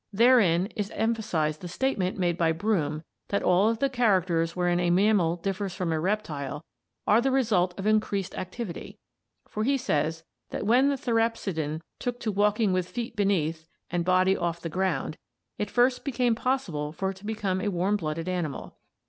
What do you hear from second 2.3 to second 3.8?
by Broom that all of